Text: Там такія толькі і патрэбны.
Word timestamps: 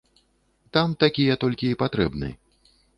Там 0.77 0.97
такія 1.05 1.37
толькі 1.47 1.65
і 1.73 1.79
патрэбны. 1.85 2.37